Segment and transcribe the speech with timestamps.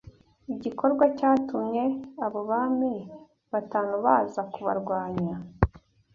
[0.53, 1.83] igikorwa cyatumye
[2.25, 2.93] abo bami
[3.51, 5.35] batanu baza kubarwanya